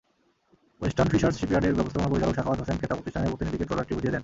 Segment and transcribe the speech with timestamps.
[0.79, 4.19] Western fishers শিপইয়ার্ডের ব্যবস্থাপনা পরিচালক সাখাওয়াত হোসেন ক্রেতাপ্রতিষ্ঠানের প্রতিনিধিকে ট্রলারটি বুঝিয়ে দেন।